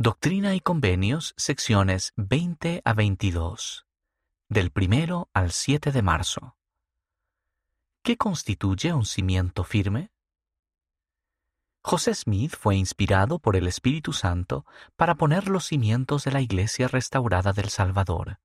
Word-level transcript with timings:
Doctrina 0.00 0.54
y 0.54 0.60
Convenios, 0.60 1.34
secciones 1.36 2.12
20 2.14 2.82
a 2.84 2.92
22, 2.94 3.84
del 4.48 4.70
primero 4.70 5.28
al 5.34 5.50
7 5.50 5.90
de 5.90 6.02
marzo. 6.02 6.56
¿Qué 8.04 8.16
constituye 8.16 8.92
un 8.92 9.04
cimiento 9.04 9.64
firme? 9.64 10.12
José 11.82 12.14
Smith 12.14 12.54
fue 12.56 12.76
inspirado 12.76 13.40
por 13.40 13.56
el 13.56 13.66
Espíritu 13.66 14.12
Santo 14.12 14.64
para 14.94 15.16
poner 15.16 15.48
los 15.48 15.66
cimientos 15.66 16.22
de 16.22 16.30
la 16.30 16.42
Iglesia 16.42 16.86
restaurada 16.86 17.52
del 17.52 17.68
Salvador. 17.68 18.38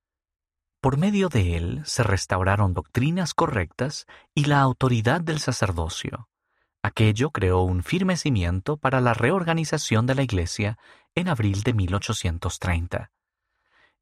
Por 0.81 0.97
medio 0.97 1.29
de 1.29 1.55
él 1.55 1.83
se 1.85 2.01
restauraron 2.01 2.73
doctrinas 2.73 3.35
correctas 3.35 4.07
y 4.33 4.45
la 4.45 4.59
autoridad 4.61 5.21
del 5.21 5.39
sacerdocio. 5.39 6.29
Aquello 6.85 7.31
creó 7.31 7.61
un 7.61 7.81
firme 7.81 8.17
cimiento 8.17 8.75
para 8.75 8.99
la 8.99 9.13
reorganización 9.13 10.05
de 10.05 10.15
la 10.15 10.23
Iglesia 10.23 10.77
en 11.15 11.29
abril 11.29 11.63
de 11.63 11.73
1830. 11.73 13.11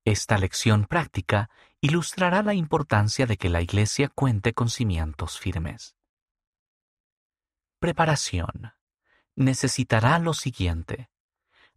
Esta 0.03 0.39
lección 0.39 0.86
práctica 0.86 1.52
ilustrará 1.80 2.41
la 2.41 2.55
importancia 2.55 3.27
de 3.27 3.38
que 3.38 3.49
la 3.49 3.62
Iglesia 3.62 4.09
cuente 4.09 4.53
con 4.53 4.67
cimientos 4.67 5.39
firmes. 5.39 5.95
Preparación. 7.77 8.73
Necesitará 9.36 10.17
lo 10.17 10.34
siguiente. 10.34 11.11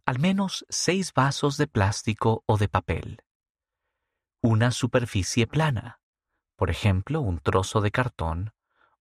Al 0.05 0.17
menos 0.17 0.65
seis 0.69 1.13
vasos 1.13 1.57
de 1.57 1.67
plástico 1.67 2.43
o 2.47 2.57
de 2.57 2.67
papel. 2.67 3.21
Una 4.41 4.71
superficie 4.71 5.45
plana, 5.45 5.99
por 6.55 6.71
ejemplo 6.71 7.21
un 7.21 7.39
trozo 7.39 7.81
de 7.81 7.91
cartón, 7.91 8.53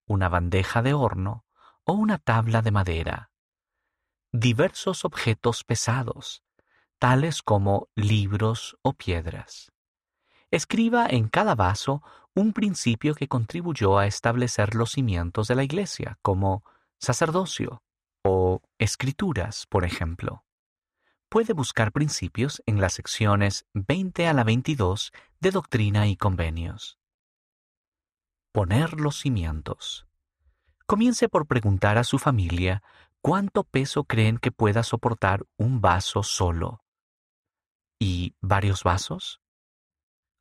una 0.06 0.28
bandeja 0.28 0.82
de 0.82 0.92
horno, 0.92 1.43
o 1.84 1.92
una 1.92 2.18
tabla 2.18 2.62
de 2.62 2.70
madera. 2.70 3.30
Diversos 4.32 5.04
objetos 5.04 5.64
pesados, 5.64 6.42
tales 6.98 7.42
como 7.42 7.88
libros 7.94 8.76
o 8.82 8.94
piedras. 8.94 9.70
Escriba 10.50 11.06
en 11.08 11.28
cada 11.28 11.54
vaso 11.54 12.02
un 12.34 12.52
principio 12.52 13.14
que 13.14 13.28
contribuyó 13.28 13.98
a 13.98 14.06
establecer 14.06 14.74
los 14.74 14.92
cimientos 14.92 15.48
de 15.48 15.54
la 15.54 15.64
Iglesia, 15.64 16.18
como 16.22 16.64
sacerdocio 16.98 17.82
o 18.24 18.62
escrituras, 18.78 19.66
por 19.68 19.84
ejemplo. 19.84 20.44
Puede 21.28 21.52
buscar 21.52 21.92
principios 21.92 22.62
en 22.66 22.80
las 22.80 22.94
secciones 22.94 23.66
20 23.74 24.26
a 24.26 24.32
la 24.32 24.44
22 24.44 25.12
de 25.40 25.50
Doctrina 25.50 26.06
y 26.06 26.16
Convenios. 26.16 26.98
Poner 28.52 29.00
los 29.00 29.18
cimientos. 29.18 30.06
Comience 30.86 31.30
por 31.30 31.46
preguntar 31.46 31.96
a 31.96 32.04
su 32.04 32.18
familia 32.18 32.82
cuánto 33.22 33.64
peso 33.64 34.04
creen 34.04 34.36
que 34.36 34.52
pueda 34.52 34.82
soportar 34.82 35.46
un 35.56 35.80
vaso 35.80 36.22
solo. 36.22 36.84
¿Y 37.98 38.34
varios 38.42 38.82
vasos? 38.84 39.40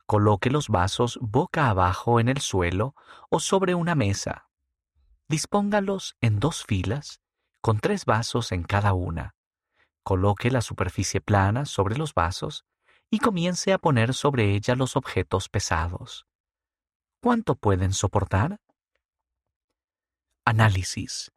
Coloque 0.04 0.50
los 0.50 0.68
vasos 0.68 1.18
boca 1.22 1.70
abajo 1.70 2.20
en 2.20 2.28
el 2.28 2.42
suelo 2.42 2.94
o 3.30 3.40
sobre 3.40 3.74
una 3.74 3.94
mesa. 3.94 4.50
Dispóngalos 5.28 6.14
en 6.20 6.40
dos 6.40 6.62
filas, 6.64 7.22
con 7.62 7.80
tres 7.80 8.04
vasos 8.04 8.52
en 8.52 8.64
cada 8.64 8.92
una. 8.92 9.34
Coloque 10.02 10.50
la 10.50 10.60
superficie 10.60 11.22
plana 11.22 11.64
sobre 11.64 11.96
los 11.96 12.12
vasos 12.12 12.66
y 13.10 13.18
comience 13.18 13.72
a 13.72 13.78
poner 13.78 14.12
sobre 14.12 14.54
ella 14.54 14.74
los 14.74 14.94
objetos 14.94 15.48
pesados. 15.48 16.26
¿Cuánto 17.22 17.54
pueden 17.54 17.94
soportar? 17.94 18.60
Análisis. 20.46 21.32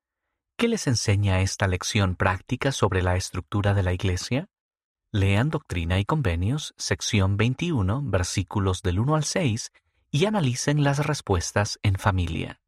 ¿Qué 0.58 0.68
les 0.68 0.86
enseña 0.86 1.40
esta 1.40 1.66
lección 1.70 2.18
práctica 2.18 2.74
sobre 2.74 3.02
la 3.02 3.16
estructura 3.16 3.74
de 3.74 3.82
la 3.82 3.94
Iglesia? 3.94 4.50
Lean 5.14 5.50
Doctrina 5.50 5.98
y 5.98 6.04
Convenios, 6.04 6.74
sección 6.76 7.38
21, 7.38 8.02
versículos 8.04 8.82
del 8.82 9.00
1 9.00 9.16
al 9.16 9.24
6, 9.24 9.72
y 10.12 10.26
analicen 10.26 10.84
las 10.84 11.06
respuestas 11.06 11.80
en 11.84 11.96
familia. 11.96 12.60